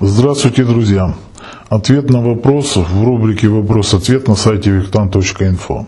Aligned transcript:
Здравствуйте, 0.00 0.62
друзья! 0.62 1.12
Ответ 1.68 2.08
на 2.08 2.20
вопрос 2.20 2.76
в 2.76 3.04
рубрике 3.04 3.48
«Вопрос-ответ» 3.48 4.28
на 4.28 4.36
сайте 4.36 4.70
виктан.инфо. 4.70 5.86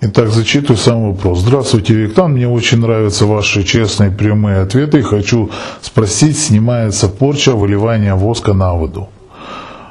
Итак, 0.00 0.28
зачитываю 0.30 0.76
сам 0.76 1.12
вопрос. 1.12 1.38
Здравствуйте, 1.38 1.94
Виктан. 1.94 2.32
Мне 2.32 2.48
очень 2.48 2.80
нравятся 2.80 3.26
ваши 3.26 3.62
честные 3.62 4.10
прямые 4.10 4.62
ответы. 4.62 5.02
Хочу 5.02 5.50
спросить, 5.80 6.36
снимается 6.36 7.06
порча 7.06 7.52
выливания 7.52 8.16
воска 8.16 8.54
на 8.54 8.72
воду? 8.72 9.08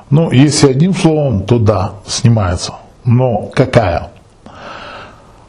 Ну, 0.09 0.29
если 0.32 0.70
одним 0.70 0.93
словом, 0.93 1.43
то 1.43 1.57
да, 1.57 1.93
снимается. 2.05 2.73
Но 3.05 3.50
какая? 3.54 4.09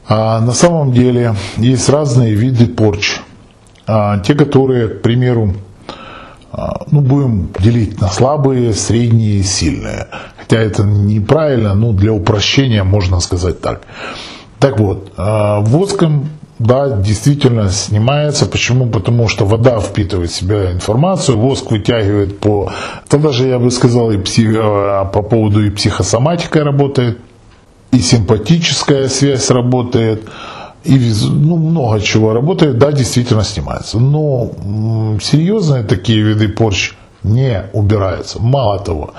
А 0.07 0.39
на 0.39 0.53
самом 0.53 0.93
деле 0.93 1.35
есть 1.57 1.89
разные 1.89 2.35
виды 2.35 2.69
порч. 2.69 3.19
А, 3.89 4.21
те, 4.21 4.37
которые, 4.37 4.87
к 4.87 5.03
примеру, 5.03 5.55
ну, 6.91 7.01
будем 7.01 7.49
делить 7.59 8.01
на 8.01 8.09
слабые, 8.09 8.75
средние 8.75 9.37
и 9.37 9.43
сильные. 9.43 10.09
Хотя 10.37 10.59
это 10.59 10.83
неправильно, 10.83 11.75
но 11.75 11.93
для 11.93 12.13
упрощения 12.13 12.85
можно 12.85 13.21
сказать 13.21 13.61
так. 13.61 13.83
Так 14.59 14.79
вот, 14.79 15.13
а, 15.17 15.61
воском, 15.61 16.29
да, 16.59 16.91
действительно 16.91 17.71
снимается. 17.71 18.47
Почему? 18.47 18.87
Потому 18.87 19.29
что 19.29 19.47
вода 19.47 19.81
впитывает 19.81 20.31
в 20.31 20.35
себя 20.35 20.73
информацию, 20.73 21.39
воск 21.39 21.71
вытягивает 21.71 22.39
по... 22.39 22.71
Это 23.07 23.19
даже, 23.19 23.49
я 23.49 23.59
бы 23.59 23.71
сказал, 23.71 24.11
и 24.11 24.19
псих, 24.19 24.55
а, 24.55 25.05
по 25.07 25.23
поводу 25.23 25.65
и 25.65 25.71
психосоматика 25.71 26.63
работает, 26.65 27.19
и 27.93 27.99
симпатическая 27.99 29.09
связь 29.09 29.51
работает– 29.51 30.23
и 30.85 31.13
ну, 31.31 31.57
много 31.57 32.01
чего 32.01 32.33
работает, 32.33 32.79
да, 32.79 32.93
действительно 32.93 33.45
снимается. 33.45 33.99
Но 33.99 34.51
серьезные 35.21 35.85
такие 35.85 36.23
виды 36.23 36.49
порч 36.49 36.95
не 37.23 37.65
убираются. 37.73 38.43
Мало 38.43 38.79
того, 38.81 39.15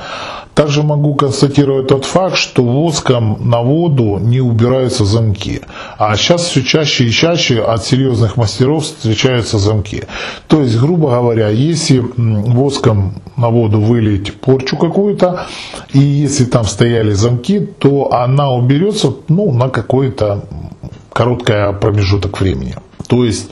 также 0.54 0.84
могу 0.84 1.16
констатировать 1.16 1.88
тот 1.88 2.06
факт, 2.06 2.36
что 2.36 2.64
воском 2.64 3.38
на 3.50 3.62
воду 3.62 4.20
не 4.20 4.40
убираются 4.40 5.06
замки. 5.06 5.62
А 5.98 6.16
сейчас 6.16 6.44
все 6.44 6.64
чаще 6.64 7.06
и 7.06 7.12
чаще 7.12 7.62
от 7.62 7.84
серьезных 7.84 8.38
мастеров 8.38 8.84
встречаются 8.84 9.58
замки. 9.58 10.04
То 10.48 10.62
есть, 10.62 10.78
грубо 10.78 11.10
говоря, 11.10 11.50
если 11.50 12.04
воском 12.18 13.16
на 13.36 13.50
воду 13.50 13.80
вылить 13.80 14.34
порчу 14.34 14.78
какую-то, 14.78 15.48
и 15.94 16.00
если 16.00 16.46
там 16.46 16.66
стояли 16.66 17.14
замки, 17.14 17.60
то 17.60 18.14
она 18.14 18.52
уберется 18.52 19.14
ну, 19.30 19.52
на 19.52 19.70
какой-то 19.70 20.44
короткий 21.14 21.74
промежуток 21.80 22.42
времени. 22.42 22.76
То 23.08 23.24
есть 23.24 23.50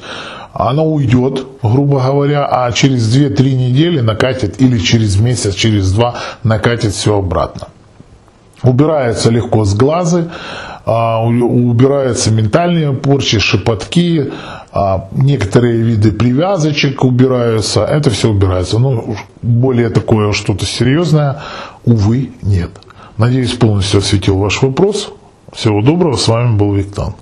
она 0.54 0.84
уйдет, 0.84 1.45
грубо 1.64 2.02
говоря, 2.02 2.45
а 2.45 2.72
через 2.72 3.16
2-3 3.16 3.53
недели 3.53 4.02
накатит 4.02 4.62
или 4.62 4.78
через 4.78 5.18
месяц, 5.18 5.56
через 5.56 5.92
два 5.94 6.16
накатит 6.44 6.94
все 6.94 7.18
обратно. 7.18 7.68
Убирается 8.64 9.31
легко 9.31 9.66
с 9.66 9.73
глаза, 9.73 10.28
а, 10.86 11.23
убираются 11.23 12.31
ментальные 12.31 12.94
порчи, 12.94 13.40
шепотки, 13.40 14.31
а, 14.72 15.08
некоторые 15.14 15.81
виды 15.81 16.12
привязочек 16.12 17.03
убираются, 17.03 17.84
это 17.86 18.09
все 18.09 18.30
убирается. 18.30 18.78
Но 18.78 19.16
более 19.42 19.90
такое 19.90 20.31
что-то 20.34 20.66
серьезное, 20.66 21.42
увы, 21.86 22.31
нет. 22.42 22.72
Надеюсь, 23.18 23.53
полностью 23.53 24.00
осветил 24.00 24.38
ваш 24.38 24.62
вопрос. 24.62 25.14
Всего 25.53 25.81
доброго, 25.81 26.16
с 26.16 26.28
вами 26.28 26.56
был 26.56 26.73
Виктан. 26.73 27.14